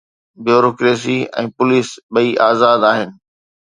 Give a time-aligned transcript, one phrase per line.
[0.45, 3.09] Bureaucracy ۽ police ٻئي آزاد آهن.